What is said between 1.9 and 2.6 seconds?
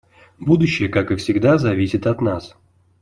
от нас.